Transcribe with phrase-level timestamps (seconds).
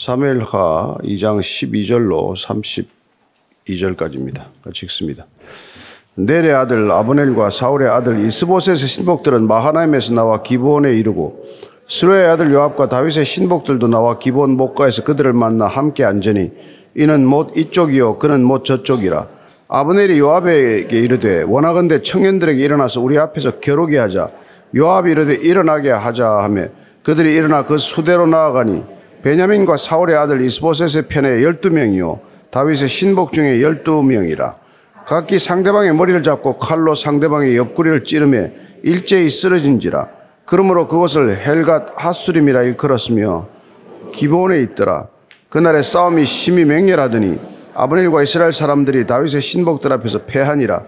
[0.00, 2.34] 사무엘하 2장 12절로
[3.66, 4.44] 32절까지입니다.
[4.64, 5.26] 같이 읽습니다.
[6.14, 11.44] 넬의 아들 아브넬과 사울의 아들 이스보셋의 신복들은 마하나임에서 나와 기브온에 이르고
[11.86, 16.50] 스로의 아들 요압과 다윗의 신복들도 나와 기브온 목가에서 그들을 만나 함께 앉으니
[16.94, 19.28] 이는 못 이쪽이요 그는 못 저쪽이라
[19.68, 24.30] 아브넬이 요압에게 이르되 원하건대 청년들에게 일어나서 우리 앞에서 겨루게 하자
[24.74, 26.68] 요압이 이르되 일어나게 하자 하며
[27.02, 33.60] 그들이 일어나 그 수대로 나아가니 베냐민과 사울의 아들 이스보셋의 편에 열두 명이요 다윗의 신복 중에
[33.60, 34.56] 열두 명이라.
[35.06, 40.08] 각기 상대방의 머리를 잡고 칼로 상대방의 옆구리를 찌르매 일제히 쓰러진지라.
[40.44, 43.46] 그러므로 그것을 헬갓 하수림이라 일컬었으며
[44.12, 45.06] 기본에 있더라.
[45.48, 47.38] 그날의 싸움이 심히 맹렬하더니
[47.74, 50.82] 아브넬과 이스라엘 사람들이 다윗의 신복들 앞에서 패하니라.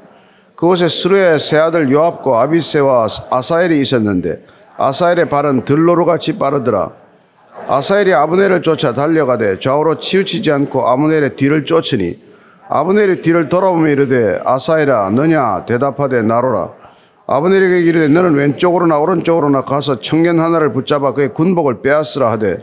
[0.57, 4.45] 그곳에 스루의 세 아들 요압과 아비세와 아사엘이 있었는데
[4.77, 7.02] 아사엘의 발은 들로로 같이 빠르더라
[7.69, 12.19] 아사엘이 아브넬을 쫓아 달려가되 좌우로 치우치지 않고 아브넬의 뒤를 쫓으니
[12.69, 16.71] 아브넬이 뒤를 돌아보며 이르되 아사엘아 너냐 대답하되 나로라.
[17.27, 22.59] 아브넬에게 이르되 너는 왼쪽으로나 오른쪽으로나 가서 청년 하나를 붙잡아 그의 군복을 빼앗으라 하되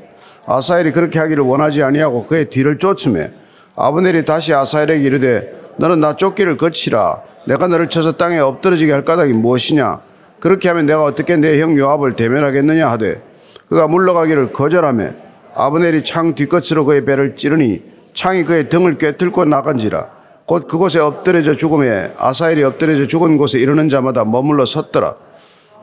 [0.46, 3.28] 아사엘이 그렇게 하기를 원하지 아니하고 그의 뒤를 쫓으며
[3.76, 7.22] 아브넬이 다시 아사엘에게 이르되 너는 나 쫓기를 거치라.
[7.48, 10.02] 내가 너를 쳐서 땅에 엎드러지게 할 까닭이 무엇이냐?
[10.40, 13.22] 그렇게 하면 내가 어떻게 내 형 요압을 대면하겠느냐 하되
[13.70, 15.12] 그가 물러가기를 거절하며
[15.56, 17.84] 아브넬이 창 뒤끝으로 그의 배를 찌르니
[18.16, 20.08] 창이 그의 등을 꿰뚫고 나간지라
[20.46, 25.14] 곧 그곳에 엎드려져 죽음에 아사엘이 엎드려져 죽은 곳에 이르는 자마다 머물러 섰더라.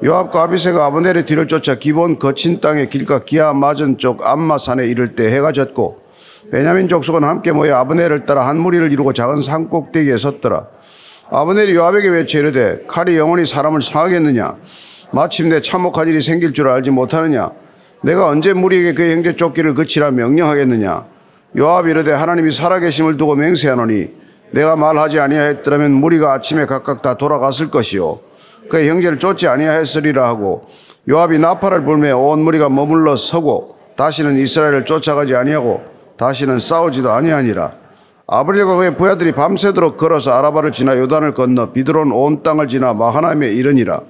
[0.04, 5.30] 요압과 아비세가 아브넬의 뒤를 쫓아 기본 거친 땅의 길가 기아 맞은 쪽 암마산에 이를 때
[5.32, 6.02] 해가 졌고
[6.50, 10.66] 베냐민 족속은 함께 모여 아브넬을 따라 한 무리를 이루고 작은 산 꼭대기에 섰더라.
[11.30, 14.56] 아브넬이 요압에게 외쳐 이르되 칼이 영원히 사람을 상하겠느냐?
[15.12, 17.52] 마침내 참혹한 일이 생길 줄 알지 못하느냐
[18.06, 21.04] 내가 언제 무리에게 그의 형제 쫓기를 그치라 명령하겠느냐?
[21.58, 24.10] 요압이 이르되 하나님이 살아계심을 두고 맹세하노니
[24.52, 28.20] 내가 말하지 아니하였더라면 무리가 아침에 각각 다 돌아갔을 것이요.
[28.68, 30.66] 그의 형제를 쫓지 아니하였으리라 하고
[31.08, 35.80] 요압이 나팔을 불며 온 무리가 머물러 서고 다시는 이스라엘을 쫓아가지 아니하고
[36.16, 37.72] 다시는 싸우지도 아니하니라.
[38.28, 44.00] 아브릴과 그의 부하들이 밤새도록 걸어서 아라바를 지나 요단을 건너 비드론 온 땅을 지나 마하나임에 이르니라.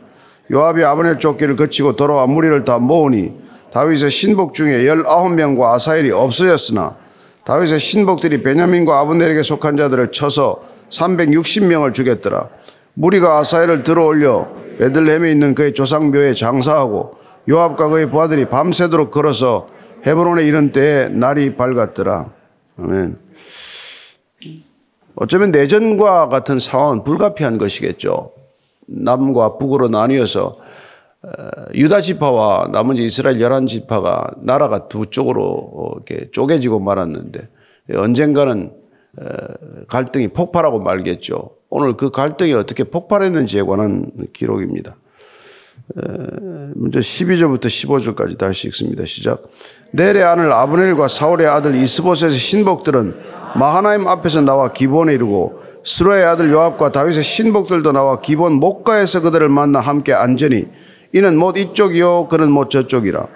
[0.53, 3.46] 요압이 아브넬 쫓기를 거치고 돌아와 무리를 다 모으니
[3.76, 6.97] 다윗의 신복 중에 열아홉 명과 아사엘이 없어졌으나
[7.44, 12.48] 다윗의 신복들이 베냐민과 아브넬에게 속한 자들을 쳐서 360명을 죽였더라.
[12.94, 14.48] 무리가 아사엘을 들어올려
[14.78, 17.16] 베들레헴에 있는 그의 조상묘에 장사하고
[17.50, 19.69] 요압과 그의 부하들이 밤새도록 걸어서
[20.06, 22.31] 헤브론에 이른 때에 날이 밝았더라.
[22.78, 23.19] 아멘.
[25.16, 28.32] 어쩌면 내전과 같은 상황은 불가피한 것이겠죠.
[28.87, 30.56] 남과 북으로 나뉘어서
[31.75, 37.48] 유다 지파와 나머지 이스라엘 열한 지파가 나라가 두 쪽으로 이렇게 쪼개지고 말았는데
[37.94, 38.72] 언젠가는
[39.88, 41.50] 갈등이 폭발하고 말겠죠.
[41.69, 44.97] 오늘 그 갈등이 어떻게 폭발했는지에 관한 기록입니다.
[46.75, 49.04] 먼저 12절부터 15절까지 다시 읽습니다.
[49.04, 49.43] 시작.
[49.93, 53.14] 넬의 아들 아브넬과 사울의 아들 이스보셋의 신복들은
[53.56, 59.78] 마하나임 앞에서 나와 기본에 이르고 스로의 아들 요압과 다윗의 신복들도 나와 기본 목가에서 그들을 만나
[59.78, 60.66] 함께 앉으니
[61.16, 63.27] 이는 못 이쪽이요 그는 못 저쪽이라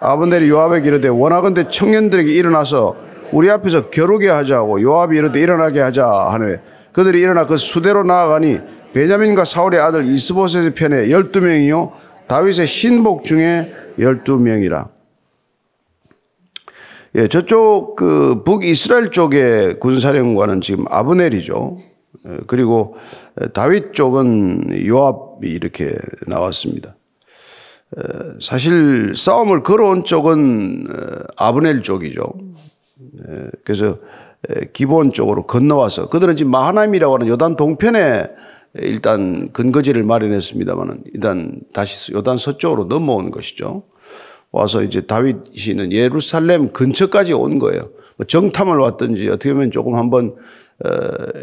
[0.00, 2.94] 아브넬이 요압에게 이르되 원하건대 청년들에게 일어나서
[3.32, 6.60] 우리 앞에서 겨루게 하자고 요압이 이르되 일어나게 하자 하네
[6.92, 8.60] 그들이 일어나 그 수대로 나아가니
[8.92, 11.92] 베냐민과 사울의 아들 이스보셋의 편에 열두 명이요
[12.26, 14.88] 다윗의 신복 중에 열두 명이라
[17.14, 21.78] 예, 저쪽 그 북이스라엘 쪽의 군사령관은 지금 아브넬이죠.
[22.26, 22.96] 예, 그리고
[23.52, 25.94] 다윗 쪽은 요압이 이렇게
[26.26, 26.96] 나왔습니다.
[28.40, 30.86] 사실 싸움을 걸어온 쪽은
[31.36, 32.32] 아브넬 쪽이죠.
[33.64, 33.98] 그래서
[34.72, 38.28] 기본적으로 건너와서 그들은 지금 마하나임이라고 하는 요단 동편에
[38.74, 43.84] 일단 근거지를 마련했습니다만은 일단 다시 요단 서쪽으로 넘어온 것이죠.
[44.50, 47.90] 와서 이제 다윗이는 예루살렘 근처까지 온 거예요.
[48.16, 50.34] 뭐 정탐을 왔든지 어떻게 보면 조금 한번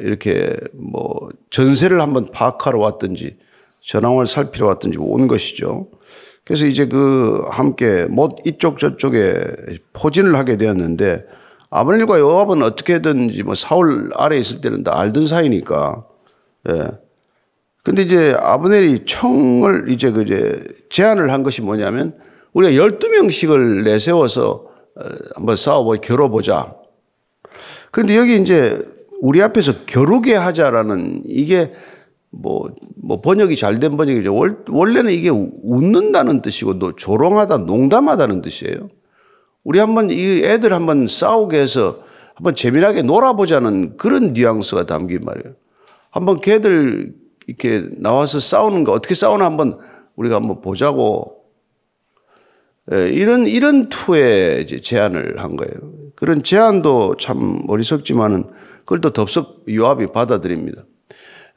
[0.01, 3.37] 이렇게 뭐 전세를 한번 파악하러 왔든지
[3.85, 5.87] 전황을 살피러 왔든지 온 것이죠.
[6.49, 9.35] 그래서 이제 그 함께 못 이쪽 저쪽에
[9.93, 11.23] 포진을 하게 되었는데
[11.69, 16.03] 아브넬과 요압은 어떻게든지 뭐 사울 아래 있을 때는 다 알던 사이니까.
[16.69, 16.87] 예.
[17.83, 22.17] 근데 이제 아브넬이 청을 이제 그 이제 제안을 한 것이 뭐냐면
[22.53, 25.03] 우리가 12명씩을 내세워서 어,
[25.35, 26.73] 한번 싸워보자, 겨뤄보자.
[27.91, 28.83] 그런데 여기 이제
[29.21, 31.73] 우리 앞에서 겨루게 하자라는 이게
[32.31, 34.33] 뭐, 뭐 번역이 잘 된 번역이죠.
[34.69, 38.89] 원래는 이게 웃는다는 뜻이고 조롱하다, 농담하다는 뜻이에요.
[39.63, 42.03] 우리 한번 이 애들 한번 싸우게 해서
[42.35, 45.55] 한번 재미나게 놀아보자는 그런 뉘앙스가 담긴 말이에요.
[46.11, 47.13] 한번 걔들
[47.47, 49.77] 이렇게 나와서 싸우는 거 어떻게 싸우나 한번
[50.15, 51.43] 우리가 한번 보자고
[52.91, 55.73] 예, 이런 이런 투의 이제 제안을 한 거예요.
[56.15, 58.45] 그런 제안도 참 어리석지만은
[58.79, 60.85] 그걸 또 덥석 요압이 받아들입니다.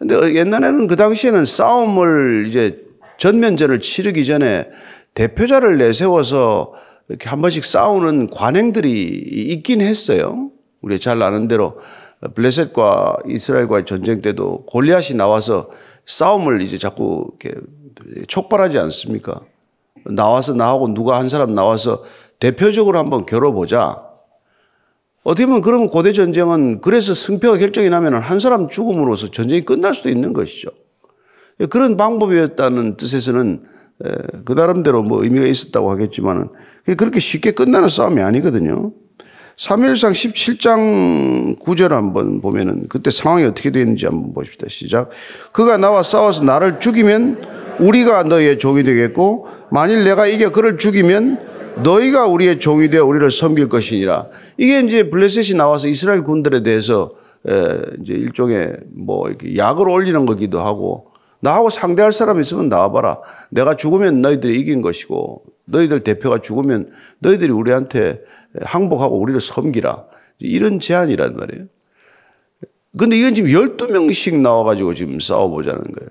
[0.03, 2.85] 근데 옛날에는 그 당시에는 싸움을 이제
[3.19, 4.69] 전면전을 치르기 전에
[5.15, 6.73] 대표자를 내세워서
[7.09, 10.51] 이렇게 한 번씩 싸우는 관행들이 있긴 했어요.
[10.81, 11.79] 우리 잘 아는 대로
[12.35, 15.71] 블레셋과 이스라엘과의 전쟁 때도 골리앗이 나와서
[16.05, 17.61] 싸움을 이제 자꾸 이렇게
[18.27, 19.43] 촉발하지 않습니까?
[20.05, 22.03] 나와서 나하고 누가 한 사람 나와서
[22.41, 24.03] 대표적으로 한번 겨뤄보자.
[25.25, 30.09] 어떻게 보면 그러면 고대 전쟁은 그래서 승패가 결정이 나면 한 사람 죽음으로써 전쟁이 끝날 수도
[30.09, 30.71] 있는 것이죠.
[31.71, 33.63] 그런 방법이었다는 뜻에서는
[34.45, 36.49] 그 나름대로 뭐 의미가 있었다고 하겠지만은
[36.97, 38.93] 그렇게 쉽게 끝나는 싸움이 아니거든요.
[39.57, 44.67] 3일상 17장 9절 한번 보면은 그때 상황이 어떻게 되는지 한번 보십시다.
[44.69, 45.11] 시작.
[45.53, 52.27] 그가 나와 싸워서 나를 죽이면 우리가 너희의 종이 되겠고 만일 내가 이겨 그를 죽이면 너희가
[52.27, 54.27] 우리의 종이 되어 우리를 섬길 것이니라.
[54.57, 57.13] 이게 이제 블레셋이 나와서 이스라엘 군들에 대해서
[58.01, 63.19] 이제 일종의 뭐 이렇게 약을 올리는 거기도 하고 나하고 상대할 사람 있으면 나와봐라.
[63.51, 68.21] 내가 죽으면 너희들이 이긴 것이고 너희들 대표가 죽으면 너희들이 우리한테
[68.61, 70.05] 항복하고 우리를 섬기라.
[70.39, 71.67] 이런 제안이란 말이에요.
[72.99, 76.11] 근데 이건 지금 12명씩 나와가지고 지금 싸워보자는 거예요.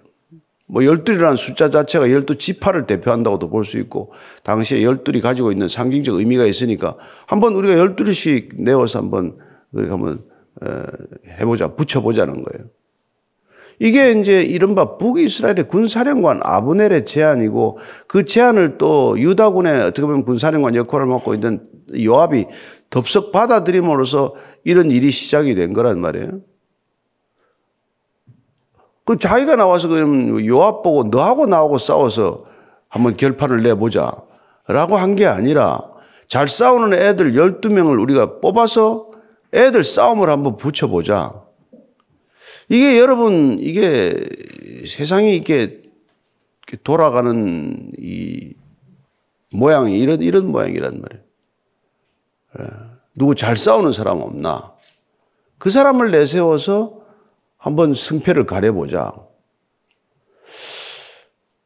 [0.72, 4.14] 뭐 열둘이라는 숫자 자체가 열두 지파를 대표한다고도 볼 수 있고
[4.44, 6.96] 당시에 열둘이 가지고 있는 상징적 의미가 있으니까
[7.28, 9.38] 한번 우리가 열둘씩 내어서 한번
[9.76, 10.24] 그렇게 한번
[11.40, 12.68] 해보자 붙여보자는 거예요.
[13.80, 21.06] 이게 이제 이른바 북이스라엘의 군사령관 아브넬의 제안이고 그 제안을 또 유다군의 어떻게 보면 군사령관 역할을
[21.06, 21.66] 맡고 있는
[22.00, 22.46] 요압이
[22.90, 26.40] 덥석 받아들임으로써 이런 일이 시작이 된 거란 말이에요.
[29.12, 32.46] 그 자기가 나와서 그럼 요압 보고 너하고 나하고 싸워서
[32.88, 34.12] 한번 결판을 내보자.
[34.68, 35.82] 라고 한 게 아니라
[36.30, 39.12] 잘 싸우는 애들 12명을 우리가 뽑아서
[39.54, 41.34] 애들 싸움을 한번 붙여보자.
[42.70, 44.14] 이게 여러분, 이게
[44.88, 45.82] 세상이 이렇게
[46.86, 48.54] 돌아가는 이
[49.54, 51.24] 모양이 이런, 이런 모양이란 말이에요.
[52.62, 52.66] 예.
[53.18, 54.74] 누구 잘 싸우는 사람 없나?
[55.58, 57.01] 그 사람을 내세워서
[57.62, 59.14] 한번 승패를 가려보자.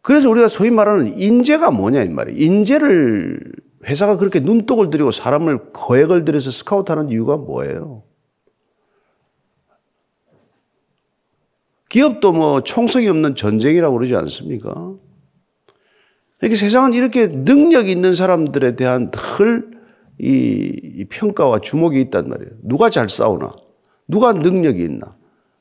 [0.01, 2.37] 그래서 우리가 소위 말하는 인재가 뭐냐 이 말이에요.
[2.37, 3.39] 인재를
[3.85, 8.03] 회사가 그렇게 눈독을 들이고 사람을 거액을 들여서 스카우트하는 이유가 뭐예요?
[11.87, 14.95] 기업도 뭐 총성이 없는 전쟁이라고 그러지 않습니까?
[16.41, 22.51] 이렇게 세상은 이렇게 능력 있는 사람들에 대한 덜이 평가와 주목이 있단 말이에요.
[22.63, 23.55] 누가 잘 싸우나?
[24.09, 25.09] 누가 능력이 있나?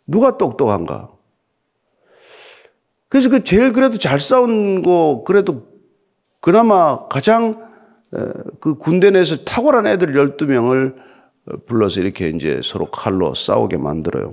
[0.06, 1.10] 누가 똑똑한가?
[3.08, 5.66] 그래서 그 제일 그래도 잘 싸운 거 그래도
[6.40, 7.68] 그나마 가장
[8.60, 10.94] 그 군대 내에서 탁월한 애들 12명을
[11.66, 14.32] 불러서 이렇게 이제 서로 칼로 싸우게 만들어요.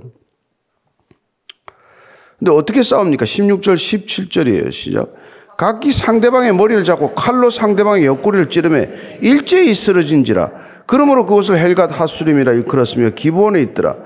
[2.38, 3.24] 근데 어떻게 싸웁니까?
[3.24, 4.72] 16절, 17절이에요.
[4.72, 5.14] 시작.
[5.56, 10.50] 각기 상대방의 머리를 잡고 칼로 상대방의 옆구리를 찌르매 일제히 쓰러진지라.
[10.86, 13.96] 그러므로 그것을 헬갓 하수림이라 일컬었으며 기본에 있더라.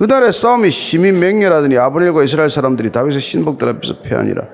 [0.00, 4.48] 그날의 싸움이 심히 맹렬하더니 아브넬과 이스라엘 사람들이 다윗의 신복들 앞에서 패하니라.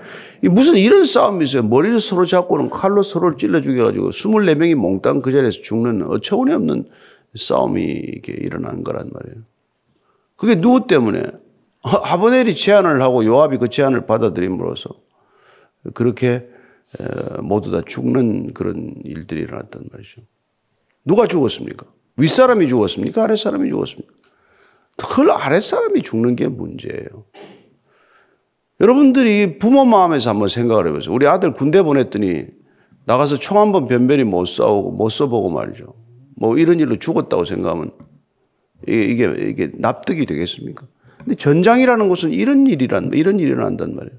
[0.50, 1.62] 무슨 이런 싸움이 있어요.
[1.62, 6.88] 머리를 서로 잡고는 칼로 서로를 찔러 죽여가지고 24명이 몽땅 그 자리에서 죽는 어처구니 없는
[7.36, 9.44] 싸움이 이렇게 일어난 거란 말이에요.
[10.34, 11.22] 그게 누구 때문에?
[11.82, 14.90] 아브넬이 제안을 하고 요압이 그 제안을 받아들임으로써
[15.94, 16.48] 그렇게
[17.40, 20.22] 모두 다 죽는 그런 일들이 일어났단 말이죠.
[21.04, 21.86] 누가 죽었습니까?
[22.16, 23.22] 윗사람이 죽었습니까?
[23.22, 24.12] 아랫사람이 죽었습니까?
[24.96, 27.24] 털 아랫사람이 죽는 게 문제예요.
[28.80, 31.14] 여러분들이 부모 마음에서 한번 생각을 해보세요.
[31.14, 32.46] 우리 아들 군대 보냈더니
[33.06, 35.94] 나가서 총 한 번 변변히 못 싸우고 못 써보고 말이죠.
[36.36, 37.90] 뭐 이런 일로 죽었다고 생각하면
[38.86, 40.86] 이게, 이게, 이게 납득이 되겠습니까?
[41.18, 44.18] 근데 전장이라는 것은 이런 일이란, 이런 일이 일어난단 말이에요.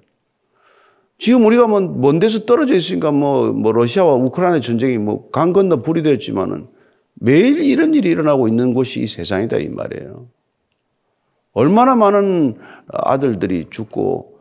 [1.19, 5.77] 지금 우리가 뭐, 먼 데서 떨어져 있으니까 뭐, 뭐, 러시아와 우크라이나 전쟁이 뭐, 강 건너
[5.77, 6.67] 불이 되었지만은
[7.15, 10.27] 매일 이런 일이 일어나고 있는 곳이 이 세상이다, 이 말이에요.
[11.57, 12.55] 얼마나 많은
[12.87, 14.37] 아들들이 죽고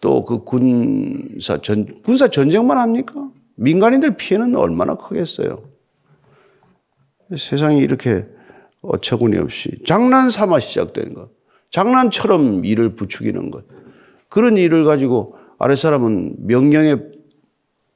[0.00, 3.28] 또 그 군사 전, 군사 전쟁만 합니까?
[3.56, 5.64] 민간인들 피해는 얼마나 크겠어요.
[7.36, 8.24] 세상이 이렇게
[8.82, 11.30] 어처구니 없이 장난 삼아 시작되는 것.
[11.70, 13.64] 장난처럼 일을 부추기는 것.
[14.28, 16.96] 그런 일을 가지고 아랫사람은 명령에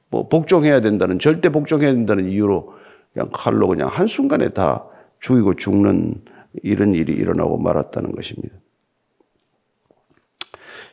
[0.09, 2.73] 뭐 복종해야 된다는, 절대 복종해야 된다는 이유로
[3.13, 4.85] 그냥 칼로 그냥 한순간에 다
[5.21, 6.21] 죽이고 죽는
[6.61, 8.64] 이런 일이 일어나고 말았다는 것입니다.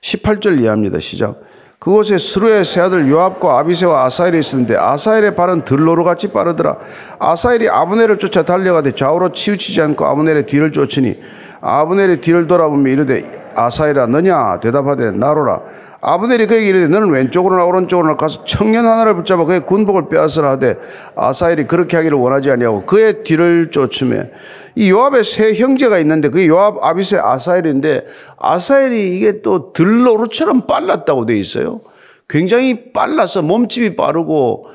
[0.03, 1.01] 18절 이해합니다.
[1.01, 1.41] 시작.
[1.79, 6.77] 그곳에 스루의 세 아들 요압과 아비세와 아사엘이 있었는데 아사엘의 발은 들로로같이 빠르더라.
[7.19, 11.21] 아사엘이 아브넬을 쫓아 달려가되 좌우로 치우치지 않고 아브넬의 뒤를 쫓으니
[11.61, 15.61] 아브넬의 뒤를 돌아보며 이르되 아사엘아 너냐 대답하되 나로라.
[16.01, 20.77] 아브넬이 그에게 이르되 너는 왼쪽으로나 오른쪽으로나 가서 청년 하나를 붙잡아 그의 군복을 빼앗으라 하되
[21.15, 24.25] 아사엘이 그렇게 하기를 원하지 아니하고 그의 뒤를 쫓으며
[24.75, 28.07] 이 요압의 세 형제가 있는데 그 요압 아비세 아사엘인데
[28.39, 31.81] 아사엘이 이게 또 들로루처럼 빨랐다고 돼 있어요.
[32.29, 34.67] 굉장히 빨라서 몸집이 빠르고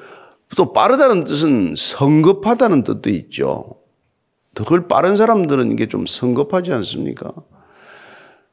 [0.55, 3.75] 또 빠르다는 뜻은 성급하다는 뜻도 있죠.
[4.53, 7.31] 그걸 빠른 사람들은 이게 좀 성급하지 않습니까?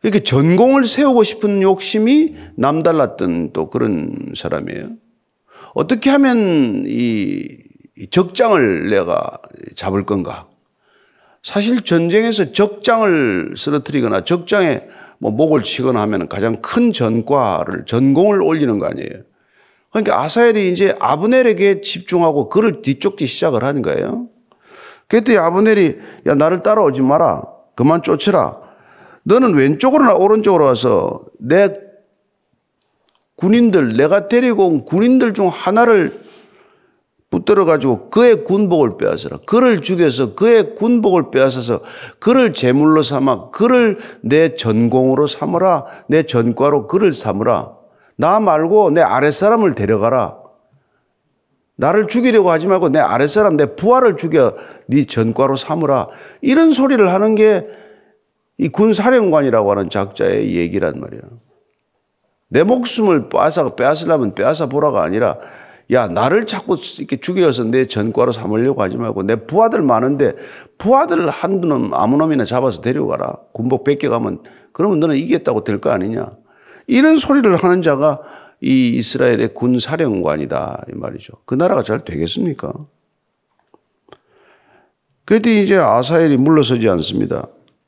[0.02, 4.90] 이렇게 전공을 세우고 싶은 욕심이 남달랐던 또 그런 사람이에요.
[5.74, 7.58] 어떻게 하면 이
[8.10, 9.38] 적장을 내가
[9.74, 10.46] 잡을 건가?
[11.44, 14.80] 사실 전쟁에서 적장을 쓰러뜨리거나 적장에
[15.18, 19.10] 뭐 목을 치거나 하면 가장 큰 전과를 전공을 올리는 거 아니에요.
[19.90, 24.28] 그러니까 아사엘이 이제 아브넬에게 집중하고 그를 뒤쫓기 시작을 하는 거예요.
[25.06, 27.42] 그랬더니 아브넬이 야 나를 따라오지 마라.
[27.76, 28.58] 그만 쫓으라.
[29.24, 31.68] 너는 왼쪽으로나 오른쪽으로 와서 내
[33.36, 36.23] 군인들, 내가 데리고 온 군인들 중 하나를
[37.34, 39.38] 붙들어 가지고 그의 군복을 빼앗으라.
[39.46, 41.80] 그를 죽여서 그의 군복을 빼앗아서
[42.18, 45.86] 그를 제물로 삼아 그를 내 전공으로 삼으라.
[46.08, 47.72] 내 전과로 그를 삼으라.
[48.16, 50.38] 나 말고 내 아랫 사람을 데려가라.
[51.76, 54.54] 나를 죽이려고 하지 말고 내 아랫 사람, 내 부하를 죽여
[54.86, 56.08] 네 전과로 삼으라.
[56.40, 57.84] 이런 소리를 하는 게
[58.58, 61.22] 이 군사령관이라고 하는 작자의 얘기란 말이야.
[62.48, 65.38] 내 목숨을 빼앗아, 빼앗으려면 빼앗아 보라가 아니라
[65.92, 70.34] 야, 나를 자꾸 이렇게 죽여서 내 전과로 삼으려고 하지 말고 내 부하들 많은데
[70.78, 73.36] 부하들 한두 놈, 아무 놈이나 잡아서 데려가라.
[73.52, 76.32] 군복 뺏겨가면 그러면 너는 이겼다고 될 거 아니냐.
[76.86, 78.20] 이런 소리를 하는 자가
[78.60, 80.84] 이 이스라엘의 군 사령관이다.
[80.90, 81.34] 이 말이죠.
[81.44, 82.72] 그 나라가 잘 되겠습니까?
[85.26, 87.46] 그랬더니 이제 아사엘이 물러서지 않습니다.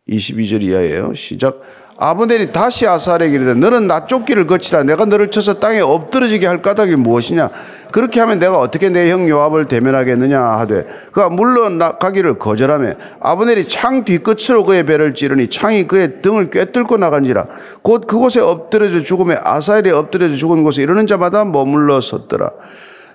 [0.08, 1.14] 22절 이하예요.
[1.14, 1.60] 시작.
[1.98, 6.96] 아브넬이 다시 아사엘에게 이르되 너는 나 쫓기를 거치라 내가 너를 쳐서 땅에 엎드러지게 할 까닭이
[6.96, 7.48] 무엇이냐
[7.90, 14.04] 그렇게 하면 내가 어떻게 내 형 요압을 대면하겠느냐 하되 그가 물론 가기를 거절하며 아브넬이 창
[14.04, 17.46] 뒤끝으로 그의 배를 찌르니 창이 그의 등을 꿰뚫고 나간지라
[17.82, 22.50] 곧 그곳에 엎드려져 죽음에 아사엘이 엎드려져 죽은 곳에 이르는 자마다 머물러 섰더라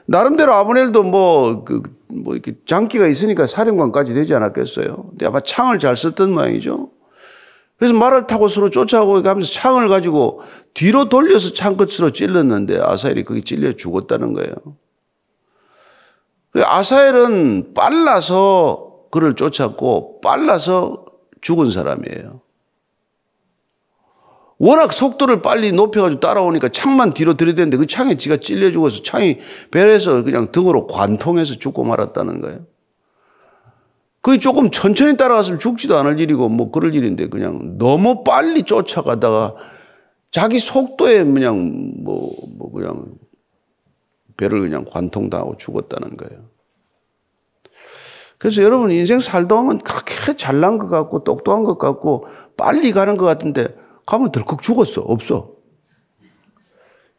[0.05, 1.83] 나름대로 아브넬도 뭐, 그,
[2.13, 5.05] 뭐 이렇게 장기가 있으니까 사령관까지 되지 않았겠어요.
[5.11, 6.89] 근데 아마 창을 잘 썼던 모양이죠.
[7.81, 10.41] 그래서 말을 타고 서로 쫓아오고 가면서 창을 가지고
[10.75, 14.53] 뒤로 돌려서 창 끝으로 찔렀는데 아사엘이 거기 찔려 죽었다는 거예요.
[16.51, 21.05] 그 아사엘은 빨라서 그를 쫓았고 빨라서
[21.41, 22.41] 죽은 사람이에요.
[24.59, 29.39] 워낙 속도를 빨리 높여가지고 따라오니까 창만 뒤로 들이대는데 그 창에 지가 찔려 죽어서 창이
[29.71, 32.59] 배에서 그냥 등으로 관통해서 죽고 말았다는 거예요.
[34.21, 39.55] 그게 조금 천천히 따라갔으면 죽지도 않을 일이고 뭐 그럴 일인데 그냥 너무 빨리 쫓아가다가
[40.29, 43.15] 자기 속도에 그냥 뭐, 뭐 그냥
[44.37, 46.51] 배를 그냥 관통당하고 죽었다는 거예요.
[48.37, 52.25] 그래서 여러분 인생 살다 보면 그렇게 잘난 것 같고 똑똑한 것 같고
[52.57, 53.67] 빨리 가는 것 같은데
[54.05, 55.01] 가면 덜컥 죽었어.
[55.01, 55.51] 없어.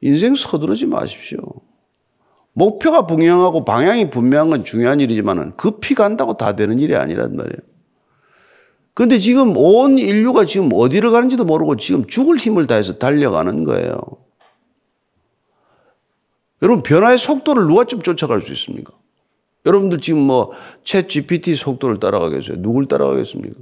[0.00, 1.38] 인생 서두르지 마십시오.
[2.54, 7.72] 목표가 분명하고 방향이 분명한 건 중요한 일이지만 급히 간다고 다 되는 일이 아니란 말이에요.
[8.94, 13.98] 근데 지금 온 인류가 지금 어디를 가는지도 모르고 지금 죽을 힘을 다해서 달려가는 거예요.
[16.60, 18.92] 여러분, 변화의 속도를 누가 좀 쫓아갈 수 있습니까?
[19.64, 20.52] 여러분들 지금 뭐,
[20.84, 22.60] 챗 GPT 속도를 따라가겠어요?
[22.60, 23.58] 누굴 따라가겠습니까?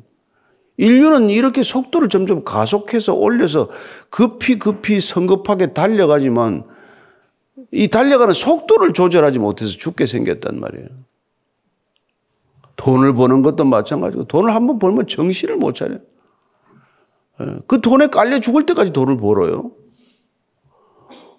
[0.76, 3.68] 인류는 이렇게 속도를 점점 가속해서 올려서
[4.08, 6.64] 급히 급히 성급하게 달려가지만
[7.72, 10.88] 이 달려가는 속도를 조절하지 못해서 죽게 생겼단 말이에요.
[12.76, 15.96] 돈을 버는 것도 마찬가지고 돈을 한번 벌면 정신을 못 차려.
[17.40, 19.72] 예, 그 돈에 깔려 죽을 때까지 돈을 벌어요.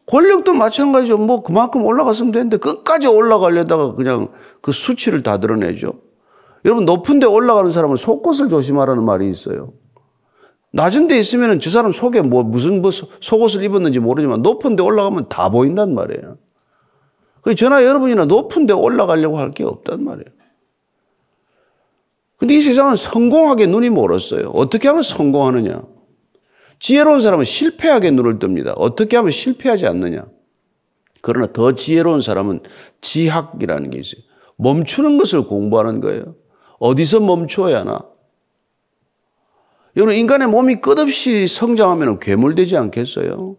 [0.06, 1.18] 권력도 마찬가지죠.
[1.18, 4.28] 뭐 그만큼 올라갔으면 되는데 끝까지 올라가려다가 그냥
[4.62, 5.94] 그 수치를 다 드러내죠.
[6.66, 9.74] 여러분 높은 데 올라가는 사람은 속옷을 조심하라는 말이 있어요.
[10.72, 15.28] 낮은 데 있으면 저 사람 속에 뭐 무슨 뭐 속옷을 입었는지 모르지만 높은 데 올라가면
[15.30, 16.38] 다 보인단 말이에요.
[17.42, 20.26] 그 저나 여러분이나 높은 데 올라가려고 할 게 없단 말이에요.
[22.38, 24.50] 근데 이 세상은 성공하게 눈이 멀었어요.
[24.56, 25.84] 어떻게 하면 성공하느냐?
[26.80, 28.74] 지혜로운 사람은 실패하게 눈을 뜹니다.
[28.78, 30.26] 어떻게 하면 실패하지 않느냐?
[31.22, 32.62] 그러나 더 지혜로운 사람은
[33.02, 34.22] 지학이라는 게 있어요.
[34.56, 36.36] 멈추는 것을 공부하는 거예요.
[36.80, 38.00] 어디서 멈춰야 하나?
[39.98, 43.58] 여러분, 인간의 몸이 끝없이 성장하면 괴물되지 않겠어요?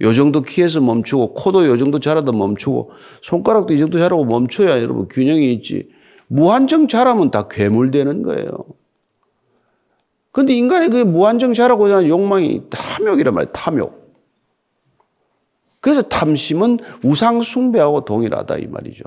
[0.00, 2.90] 요 정도 키에서 멈추고, 코도 요 정도 자라도 멈추고,
[3.22, 5.88] 손가락도 이 정도 자라고 멈춰야 여러분 균형이 있지.
[6.26, 8.48] 무한정 자라면 다 괴물되는 거예요.
[10.32, 13.52] 근데 인간의 그 무한정 자라고자 하는 욕망이 탐욕이란 말이에요.
[13.52, 14.04] 탐욕.
[15.80, 19.04] 그래서 탐심은 우상숭배하고 동일하다 이 말이죠.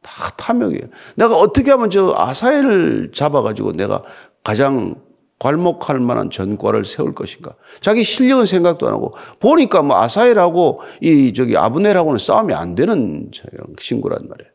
[0.00, 0.84] 다 탐욕이에요.
[1.16, 4.02] 내가 어떻게 하면 저 아사엘을 잡아가지고 내가
[4.42, 4.94] 가장
[5.38, 7.54] 괄목할 만한 전과를 세울 것인가.
[7.80, 13.30] 자기 실력은 생각도 안 하고 보니까 뭐 아사엘하고 이 저기 아브넬하고는 싸움이 안 되는
[13.78, 14.50] 친구란 말이에요.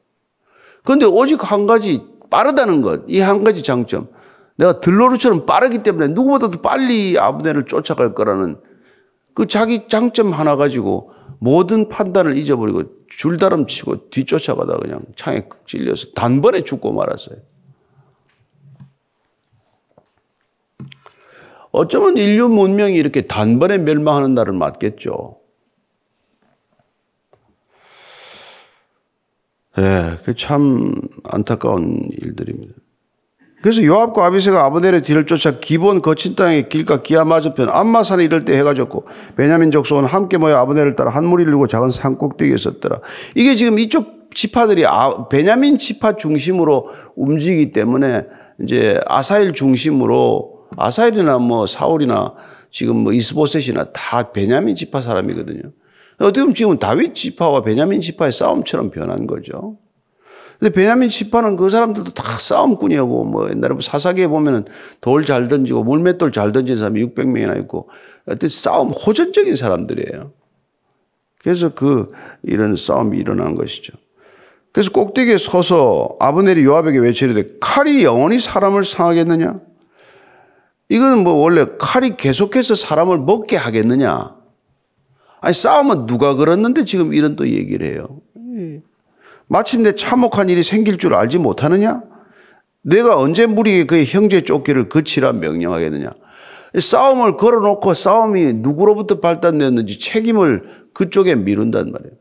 [0.83, 4.07] 그런데 오직 한 가지 빠르다는 것, 이 한 가지 장점.
[4.55, 8.57] 내가 들로르처럼 빠르기 때문에 누구보다도 빨리 아브넬을 쫓아갈 거라는
[9.33, 16.63] 그 자기 장점 하나 가지고 모든 판단을 잊어버리고 줄다름 치고 뒤쫓아가다 그냥 창에 찔려서 단번에
[16.63, 17.37] 죽고 말았어요.
[21.73, 25.37] 어쩌면 인류 문명이 이렇게 단번에 멸망하는 날을 맞겠죠.
[29.79, 32.75] 예, 그참 안타까운 일들입니다.
[33.63, 38.55] 그래서 요압과 아비세가 아브넬의 뒤를 쫓아 기본 거친 땅의 길가 기아 맞은편 암마산에 이를 때
[38.55, 42.99] 해가 졌고 베냐민 족속은 함께 모여 아브넬을 따라 한 무리를 두고 작은 산 꼭대기에 섰더라.
[43.33, 48.27] 이게 지금 이쪽 지파들이 아, 베냐민 지파 중심으로 움직이기 때문에
[48.61, 52.33] 이제 아사일 중심으로 아사일이나 뭐 사울이나
[52.71, 55.61] 지금 뭐 이스보셋이나 다 베냐민 지파 사람이거든요.
[56.19, 59.77] 어떻게 보면 지금 다윗 지파와 베냐민 지파의 싸움처럼 변한 거죠.
[60.59, 64.65] 근데 베냐민 지파는 그 사람들도 다 싸움꾼이고 뭐 옛날에 사사기에 보면은
[65.01, 67.89] 돌 잘 던지고 물맷돌 잘 던지는 사람이 600명이나 있고
[68.25, 70.31] 어떤 싸움 호전적인 사람들이에요.
[71.39, 72.11] 그래서 그
[72.43, 73.93] 이런 싸움이 일어난 것이죠.
[74.71, 79.59] 그래서 꼭대기에 서서 아브넬이 요압에게 외치되 칼이 영원히 사람을 상하겠느냐?
[80.89, 84.36] 이거는 뭐 원래 칼이 계속해서 사람을 먹게 하겠느냐?
[85.41, 88.21] 아니 싸움은 누가 걸었는데 지금 이런 또 얘기를 해요.
[89.47, 92.03] 마침내 참혹한 일이 생길 줄 알지 못하느냐?
[92.81, 96.12] 내가 언제 무리에 그의 형제 쫓기를 그치라 명령하겠느냐?
[96.79, 102.15] 싸움을 걸어놓고 싸움이 누구로부터 발단되었는지 책임을 그쪽에 미룬단 말이에요.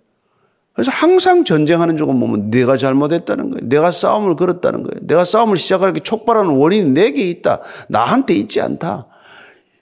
[0.74, 3.68] 그래서 항상 전쟁하는 쪽은 보면 내가 잘못했다는 거예요.
[3.68, 5.06] 내가 싸움을 걸었다는 거예요.
[5.06, 7.60] 내가 싸움을 시작하게 촉발하는 원인이 내게 있다.
[7.88, 9.06] 나한테 있지 않다.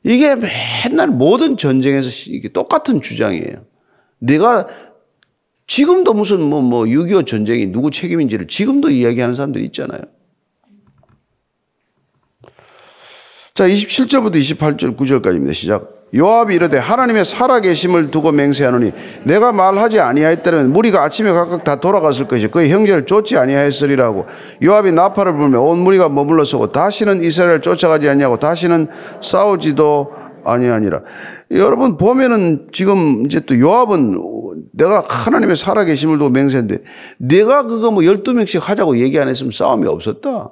[0.03, 3.65] 이게 맨날 모든 전쟁에서 이게 똑같은 주장이에요.
[4.19, 4.67] 내가
[5.67, 10.01] 지금도 무슨 뭐, 뭐, 6.25 전쟁이 누구 책임인지를 지금도 이야기하는 사람들이 있잖아요.
[13.55, 15.53] 자, 27절부터 28절, 9절까지입니다.
[15.55, 16.01] 시작.
[16.15, 18.93] 요압이 이르되 하나님의 살아계심을 두고 맹세하노니
[19.25, 24.27] 내가 말하지 아니하였다면 무리가 아침에 각각 다 돌아갔을 것이 그의 형제를 쫓지 아니하였으리라고
[24.63, 28.89] 요압이 나팔을 불며 온 무리가 머물러 서고 다시는 이스라엘을 쫓아가지 아니하고 다시는
[29.23, 30.13] 싸우지도
[30.45, 31.03] 아니하니라.
[31.53, 34.21] 여러분 보면은 지금 이제 또 요압은
[34.73, 36.83] 내가 하나님의 살아계심을 두고 맹세했는데
[37.19, 40.51] 내가 그거 뭐 12명씩 하자고 얘기 안 했으면 싸움이 없었다.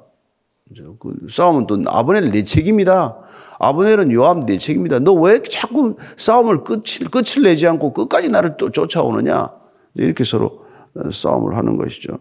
[0.98, 3.16] 그 싸움은 또 아브넬 내 책임이다.
[3.59, 5.00] 아브넬은 요압 내 책임이다.
[5.00, 9.50] 너 왜 자꾸 싸움을 끝을, 끝을 내지 않고 끝까지 나를 또 쫓아오느냐.
[9.94, 10.64] 이렇게 서로
[11.11, 12.18] 싸움을 하는 것이죠.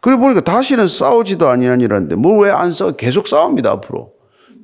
[0.00, 2.92] 그래 보니까 다시는 싸우지도 아니하니라는데 뭘 왜 안 싸워?
[2.92, 4.12] 계속 싸웁니다, 앞으로.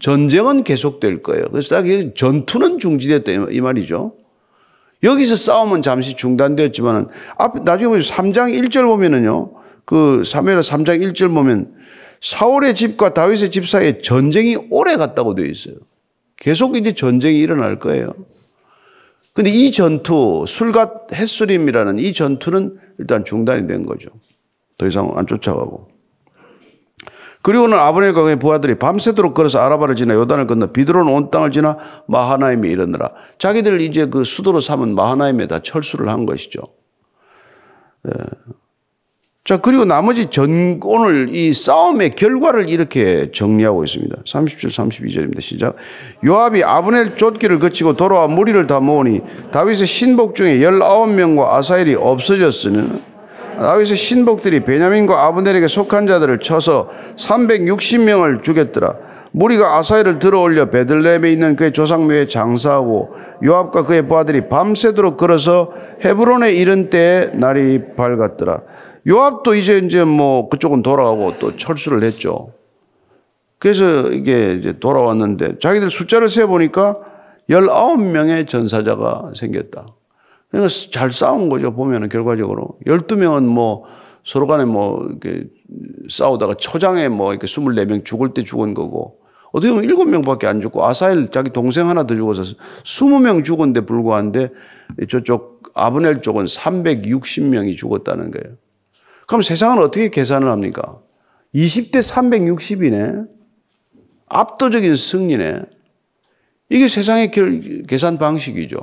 [0.00, 1.44] 전쟁은 계속될 거예요.
[1.50, 4.14] 그래서 딱 전투는 중지됐다 이 말이죠.
[5.02, 9.52] 여기서 싸움은 잠시 중단되었지만은 앞 나중에 보면 3장 1절 보면은요.
[9.84, 11.74] 그 사무엘 3장 1절 보면
[12.24, 15.74] 사울의 집과 다윗의 집 사이에 전쟁이 오래 갔다고 되어 있어요.
[16.36, 18.14] 계속 이제 전쟁이 일어날 거예요.
[19.34, 24.08] 근데 이 전투, 술갓 햇수림이라는 이 전투는 일단 중단이 된 거죠.
[24.78, 25.88] 더 이상 안 쫓아가고.
[27.42, 31.76] 그리고는 아브넬과 그의 부하들이 밤새도록 걸어서 아라바를 지나 요단을 건너 비드론 온 땅을 지나
[32.08, 36.62] 마하나임에 이르느라 자기들 이제 그 수도로 삼은 마하나임에 다 철수를 한 것이죠.
[38.08, 38.12] 예.
[39.46, 44.16] 자, 그리고 나머지 전, 오늘 이 싸움의 결과를 이렇게 정리하고 있습니다.
[44.24, 45.42] 30절, 32절입니다.
[45.42, 45.76] 시작.
[46.24, 49.20] 요압이 아브넬 쫓기를 거치고 돌아와 무리를 다 모으니
[49.52, 52.88] 다윗의 신복 중에 19명과 아사엘이 없어졌으니
[53.58, 58.94] 다윗의 신복들이 베냐민과 아브넬에게 속한 자들을 쳐서 360명을 죽였더라.
[59.32, 63.10] 무리가 아사엘을 들어올려 베들레헴에 있는 그의 조상묘에 장사하고
[63.44, 65.70] 요압과 그의 부하들이 밤새도록 걸어서
[66.02, 68.60] 헤브론에 이른 때에 날이 밝았더라.
[69.06, 72.52] 요압도 이제 이제 뭐 그쪽은 돌아가고 또 철수를 했죠.
[73.58, 76.98] 그래서 이게 이제 돌아왔는데 자기들 숫자를 세 보니까
[77.48, 79.86] 19명의 전사자가 생겼다.
[80.50, 81.72] 그러니까 잘 싸운 거죠.
[81.72, 82.78] 보면은 결과적으로.
[82.86, 83.84] 12명은 뭐
[84.24, 85.44] 서로 간에 뭐 이렇게
[86.08, 89.18] 싸우다가 초장에 뭐 이렇게 24명 죽을 때 죽은 거고
[89.52, 94.50] 어떻게 보면 7명밖에 안 죽고 아사일 자기 동생 하나 더 죽어서 20명 죽은데 불구한데
[95.08, 98.56] 저쪽 아브넬 쪽은 360명이 죽었다는 거예요.
[99.26, 101.00] 그럼 세상은 어떻게 계산을 합니까?
[101.54, 103.28] 20대 360이네.
[104.26, 105.62] 압도적인 승리네.
[106.70, 107.30] 이게 세상의
[107.86, 108.78] 계산 방식이죠.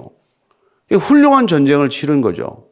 [0.91, 2.67] 훌륭한 전쟁을 치른 거죠.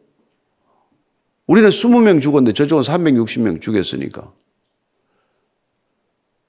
[1.47, 4.31] 우리는 20명 죽었는데 저쪽은 360명 죽였으니까.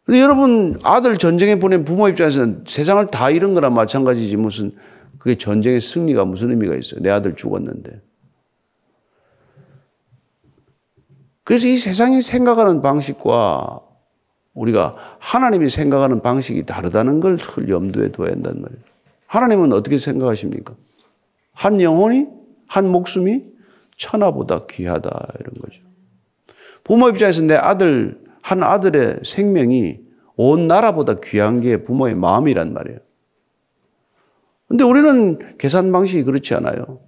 [0.04, 4.74] 근데 여러분, 아들 전쟁에 보낸 부모 입장에서는 세상을 다 잃은 거나 마찬가지지 무슨
[5.18, 7.00] 그게 전쟁의 승리가 무슨 의미가 있어요.
[7.00, 8.02] 내 아들 죽었는데.
[11.50, 13.80] 그래서 이 세상이 생각하는 방식과
[14.54, 18.80] 우리가 하나님이 생각하는 방식이 다르다는 걸 염두에 둬야 한단 말이에요.
[19.26, 20.76] 하나님은 어떻게 생각하십니까?
[21.52, 22.28] 한 영혼이,
[22.68, 23.46] 한 목숨이
[23.96, 25.10] 천하보다 귀하다
[25.40, 25.82] 이런 거죠.
[26.84, 29.98] 부모 입장에서 내 아들, 한 아들의 생명이
[30.36, 33.00] 온 나라보다 귀한 게 부모의 마음이란 말이에요.
[34.68, 37.00] 근데 우리는 계산 방식이 그렇지 않아요.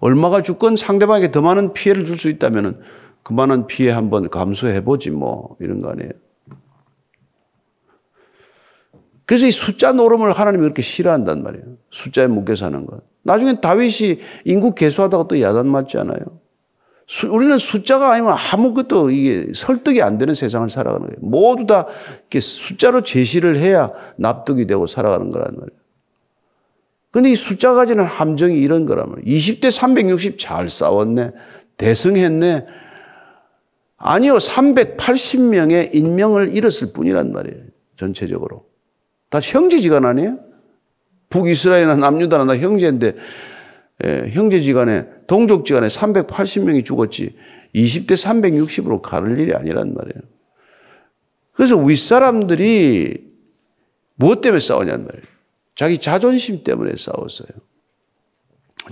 [0.00, 2.80] 얼마가 죽건 상대방에게 더 많은 피해를 줄 수 있다면
[3.26, 6.12] 그만한 피해 한번 감수해보지 뭐 이런 거 아니에요.
[9.24, 11.64] 그래서 이 숫자 노름을 하나님이 그렇게 싫어한단 말이에요.
[11.90, 13.02] 숫자에 묶여 사는 것.
[13.24, 16.20] 나중에 다윗이 인구 개수하다가 또 야단 맞지 않아요.
[17.08, 21.18] 수, 우리는 숫자가 아니면 아무것도 이게 설득이 안 되는 세상을 살아가는 거예요.
[21.20, 21.88] 모두 다
[22.20, 25.80] 이렇게 숫자로 제시를 해야 납득이 되고 살아가는 거란 말이에요.
[27.10, 29.36] 근데 이 숫자 가지는 함정이 이런 거란 말이에요.
[29.36, 31.32] 20대 360 잘 싸웠네.
[31.76, 32.85] 대승했네.
[33.96, 34.36] 아니요.
[34.36, 37.64] 380명의 인명을 잃었을 뿐이란 말이에요.
[37.96, 38.66] 전체적으로.
[39.30, 40.38] 다 형제지간 아니에요?
[41.30, 43.16] 북이스라엘이나 남유다나 나 형제인데
[44.04, 47.34] 예, 형제지간에 동족지간에 380명이 죽었지
[47.74, 50.22] 20대 360으로 가를 일이 아니란 말이에요.
[51.52, 53.26] 그래서 윗사람들이
[54.16, 55.24] 무엇 때문에 싸우냐는 말이에요.
[55.74, 57.48] 자기 자존심 때문에 싸웠어요.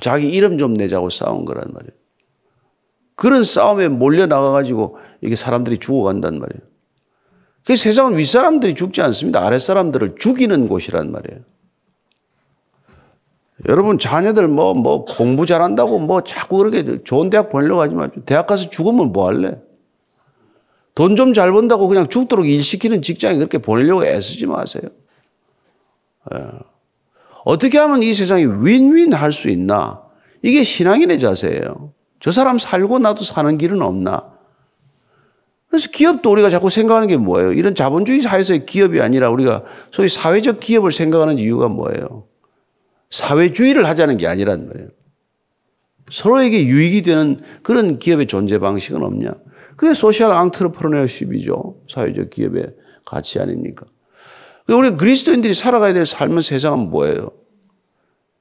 [0.01, 2.04] 자기 이름 좀 내자고 싸운 거란 말이에요.
[3.17, 6.63] 그런 싸움에 몰려 나가가지고 이게 사람들이 죽어간단 말이에요.
[7.65, 9.45] 그 세상은 윗사람들이 죽지 않습니다.
[9.47, 11.41] 아랫사람들을 죽이는 곳이란 말이에요.
[13.69, 18.09] 여러분 자녀들 뭐, 뭐 공부 잘한다고 뭐 자꾸 그렇게 좋은 대학 보내려고 하지 마.
[18.27, 19.59] 대학 가서 죽으면 뭐 할래?
[20.95, 24.83] 돈 좀 잘 번다고 그냥 죽도록 일 시키는 직장에 그렇게 보내려고 애쓰지 마세요.
[26.35, 26.39] 예.
[27.45, 30.03] 어떻게 하면 이 세상이 윈윈 할 수 있나?
[30.43, 31.93] 이게 신앙인의 자세예요.
[32.25, 34.33] 저 사람 살고 나도 사는 길은 없나?
[35.69, 37.53] 그래서 기업도 우리가 자꾸 생각하는 게 뭐예요?
[37.53, 42.27] 이런 자본주의 사회에서의 기업이 아니라 우리가 소위 사회적 기업을 생각하는 이유가 뭐예요?
[43.11, 44.89] 사회주의를 하자는 게 아니란 말이에요.
[46.11, 49.35] 서로에게 유익이 되는 그런 기업의 존재 방식은 없냐?
[49.77, 51.83] 그게 소셜 앙트르프로네어십이죠.
[51.91, 52.69] 사회적 기업의
[53.05, 53.85] 가치 아닙니까?
[54.69, 57.33] 우리 그리스도인들이 살아가야 될 삶은 세상은 뭐예요?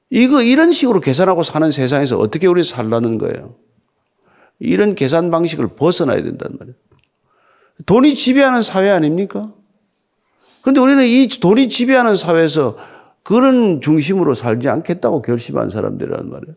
[0.08, 3.56] 이거 이런 식으로 계산하고 사는 세상에서 어떻게 우리 살라는 거예요?
[4.64, 6.76] 이런 계산 방식을 벗어나야 된단 말이에요.
[7.86, 9.52] 돈이 지배하는 사회 아닙니까?
[10.62, 12.76] 근데 우리는 이 돈이 지배하는 사회에서
[13.22, 16.54] 그런 중심으로 살지 않겠다고 결심한 사람들이란 말이에요.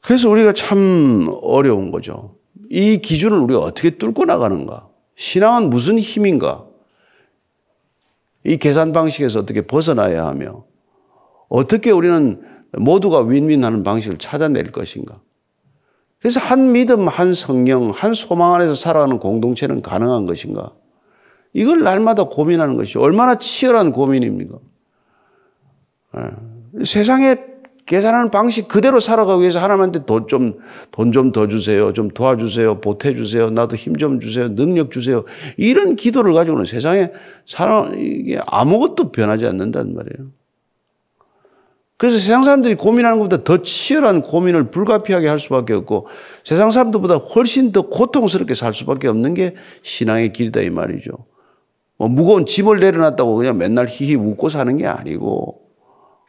[0.00, 2.36] 그래서 우리가 참 어려운 거죠.
[2.70, 4.88] 이 기준을 우리가 어떻게 뚫고 나가는가?
[5.16, 6.64] 신앙은 무슨 힘인가?
[8.44, 10.64] 이 계산 방식에서 어떻게 벗어나야 하며
[11.48, 12.40] 어떻게 우리는
[12.72, 15.20] 모두가 윈윈하는 방식을 찾아낼 것인가?
[16.20, 20.72] 그래서 한 믿음, 한 성령, 한 소망 안에서 살아가는 공동체는 가능한 것인가?
[21.52, 24.58] 이걸 날마다 고민하는 것이 얼마나 치열한 고민입니까?
[26.18, 26.84] 예.
[26.84, 27.36] 세상에
[27.86, 30.58] 계산하는 방식 그대로 살아가기 위해서 하나님한테 돈 좀,
[30.90, 31.92] 돈 좀 더 주세요.
[31.92, 32.80] 좀 도와주세요.
[32.80, 33.50] 보태주세요.
[33.50, 34.52] 나도 힘 좀 주세요.
[34.54, 35.24] 능력 주세요.
[35.56, 37.12] 이런 기도를 가지고는 세상에
[37.46, 40.30] 사람, 이게 아무것도 변하지 않는단 말이에요.
[41.98, 46.08] 그래서 세상 사람들이 고민하는 것보다 더 치열한 고민을 불가피하게 할 수밖에 없고
[46.44, 51.12] 세상 사람들보다 훨씬 더 고통스럽게 살 수밖에 없는 게 신앙의 길이다 이 말이죠.
[51.98, 55.65] 뭐 무거운 짐을 내려놨다고 그냥 맨날 히히 웃고 사는 게 아니고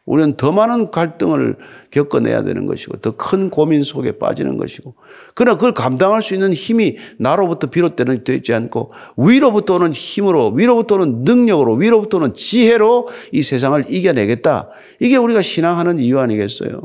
[0.08, 1.56] 우리는 더 많은 갈등을
[1.90, 4.94] 겪어내야 되는 것이고 더 큰 고민 속에 빠지는 것이고
[5.34, 11.24] 그러나 그걸 감당할 수 있는 힘이 나로부터 비롯되는 되지 않고 위로부터 오는 힘으로 위로부터 오는
[11.24, 14.70] 능력으로 위로부터 오는 지혜로 이 세상을 이겨내겠다.
[15.00, 16.80] 이게 우리가 신앙하는 이유 아니겠어요?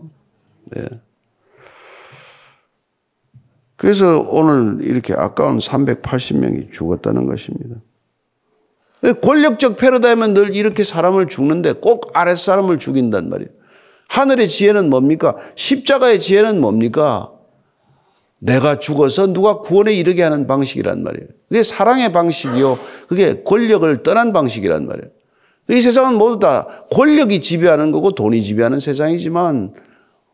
[0.76, 0.84] 네.
[3.78, 7.78] 그래서 오늘 이렇게 아까운 380명이 죽었다는 것입니다.
[9.22, 13.50] 권력적 패러다임은 늘 이렇게 사람을 죽는데 꼭 아랫사람을 죽인단 말이에요.
[14.08, 15.36] 하늘의 지혜는 뭡니까?
[15.56, 17.32] 십자가의 지혜는 뭡니까?
[18.40, 21.28] 내가 죽어서 누가 구원에 이르게 하는 방식이란 말이에요.
[21.50, 22.78] 그게 사랑의 방식이요.
[23.08, 25.10] 그게 권력을 떠난 방식이란 말이에요.
[25.70, 29.74] 이 세상은 모두 다 권력이 지배하는 거고 돈이 지배하는 세상이지만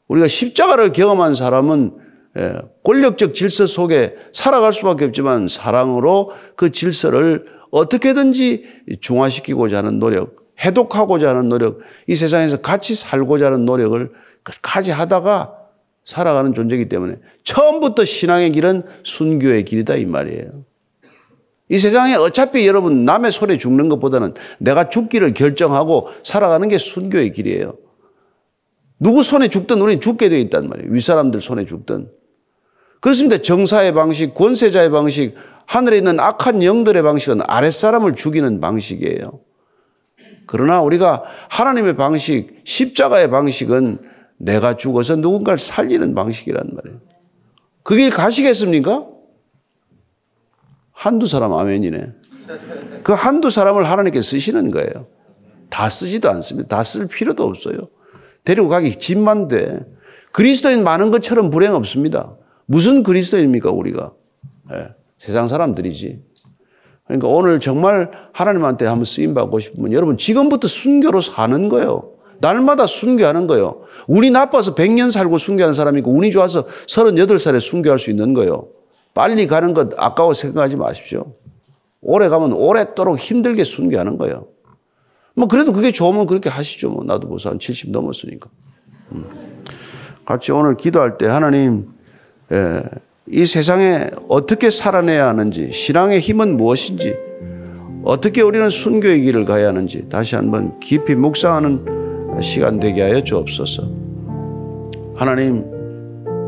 [0.07, 1.97] 우리가 십자가를 경험한 사람은
[2.37, 11.29] 예, 권력적 질서 속에 살아갈 수밖에 없지만 사랑으로 그 질서를 어떻게든지 중화시키고자 하는 노력, 해독하고자
[11.29, 14.11] 하는 노력, 이 세상에서 같이 살고자 하는 노력을
[14.43, 15.55] 끝까지 하다가
[16.05, 20.49] 살아가는 존재이기 때문에 처음부터 신앙의 길은 순교의 길이다 이 말이에요.
[21.71, 27.75] 이 세상에 어차피 여러분 남의 손에 죽는 것보다는 내가 죽기를 결정하고 살아가는 게 순교의 길이에요.
[28.99, 30.91] 누구 손에 죽든 우리는 죽게 되어 있단 말이에요.
[30.91, 32.09] 윗사람들 손에 죽든.
[33.01, 33.37] 그렇습니다.
[33.37, 35.35] 정사의 방식, 권세자의 방식,
[35.69, 39.39] 하늘에 있는 악한 영들의 방식은 아랫사람을 죽이는 방식이에요.
[40.47, 43.99] 그러나 우리가 하나님의 방식, 십자가의 방식은
[44.37, 47.01] 내가 죽어서 누군가를 살리는 방식이란 말이에요.
[47.83, 49.05] 그길 가시겠습니까?
[50.91, 52.13] 한두 사람 아멘이네.
[53.03, 55.03] 그 한두 사람을 하나님께 쓰시는 거예요.
[55.69, 56.77] 다 쓰지도 않습니다.
[56.77, 57.75] 다 쓸 필요도 없어요.
[58.43, 59.81] 데리고 가기 집만 돼.
[60.31, 62.35] 그리스도인 많은 것처럼 불행 없습니다.
[62.65, 64.13] 무슨 그리스도인입니까, 우리가?
[64.73, 66.23] 예, 세상 사람들이지.
[67.05, 72.13] 그러니까 오늘 정말 하나님한테 한번 쓰임 받고 싶으면 여러분 지금부터 순교로 사는 거예요.
[72.39, 73.81] 날마다 순교하는 거예요.
[74.07, 78.69] 운이 나빠서 100년 살고 순교하는 사람이 있고 운이 좋아서 38살에 순교할 수 있는 거예요.
[79.13, 81.33] 빨리 가는 것 아까워 생각하지 마십시오.
[82.01, 84.47] 오래 가면 오랫도록 힘들게 순교하는 거예요.
[85.35, 86.89] 뭐 그래도 그게 좋으면 그렇게 하시죠.
[86.89, 88.49] 뭐 나도 벌써 한 70 넘었으니까.
[89.13, 89.63] 음.
[90.25, 91.89] 같이 오늘 기도할 때 하나님
[92.51, 92.83] 예,
[93.31, 97.15] 이 세상에 어떻게 살아내야 하는지 신앙의 힘은 무엇인지
[98.03, 103.83] 어떻게 우리는 순교의 길을 가야 하는지 다시 한번 깊이 묵상하는 시간 되게 하여 주옵소서.
[105.15, 105.65] 하나님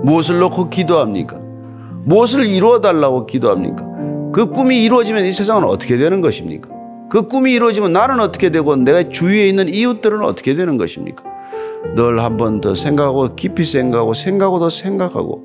[0.04, 1.40] 무엇을 놓고 기도합니까?
[2.06, 3.86] 무엇을 이루어 달라고 기도합니까?
[4.34, 6.70] 그 꿈이 이루어지면 이 세상은 어떻게 되는 것입니까?
[7.10, 11.24] 그 꿈이 이루어지면 나는 어떻게 되고 내가 주위에 있는 이웃들은 어떻게 되는 것입니까?
[11.96, 15.44] 늘 한 번 더 생각하고 깊이 생각하고 생각하고 더 생각하고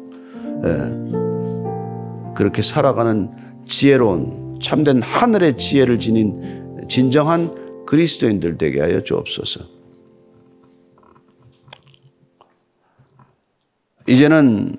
[0.64, 1.25] 예,
[2.37, 3.33] 그렇게 살아가는
[3.66, 9.61] 지혜로운 참된 하늘의 지혜를 지닌 진정한 그리스도인들 되게 하여 주옵소서.
[14.09, 14.77] 이제는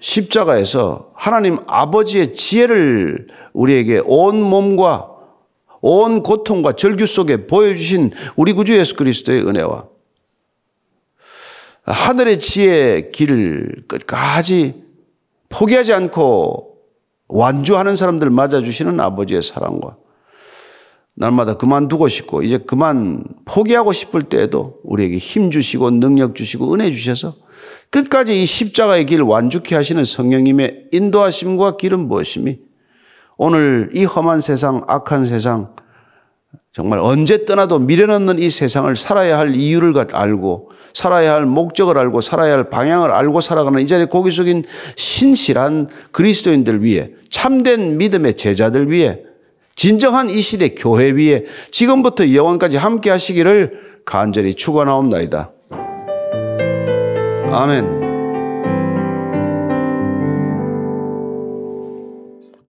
[0.00, 5.10] 십자가에서 하나님 아버지의 지혜를 우리에게 온 몸과
[5.80, 9.86] 온 고통과 절규 속에 보여주신 우리 구주 예수 그리스도의 은혜와
[11.84, 14.82] 하늘의 지혜의 길을 끝까지
[15.50, 16.73] 포기하지 않고
[17.28, 19.96] 완주하는 사람들 맞아주시는 아버지의 사랑과
[21.14, 27.34] 날마다 그만두고 싶고 이제 그만 포기하고 싶을 때에도 우리에게 힘 주시고 능력 주시고 은혜 주셔서
[27.90, 32.58] 끝까지 이 십자가의 길 완주케 하시는 성령님의 인도하심과 길은 무엇이미
[33.36, 35.74] 오늘 이 험한 세상 악한 세상
[36.74, 42.20] 정말 언제 떠나도 미련 없는 이 세상을 살아야 할 이유를 알고 살아야 할 목적을 알고
[42.20, 44.64] 살아야 할 방향을 알고 살아가는 이 자리에 고기 숙인
[44.96, 49.20] 신실한 그리스도인들 위해 참된 믿음의 제자들 위해
[49.76, 55.52] 진정한 이 시대 교회 위에 지금부터 영원까지 함께 하시기를 간절히 축원하옵나이다.
[57.50, 58.03] 아멘.